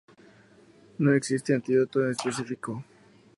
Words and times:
No 0.97 1.13
existe 1.13 1.53
antídoto 1.53 2.03
específico. 2.09 2.83